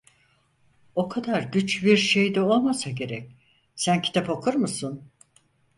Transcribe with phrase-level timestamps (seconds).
[0.95, 3.31] O kadar güç bir şey de olmasa gerek,
[3.75, 5.11] sen kitap okur musun?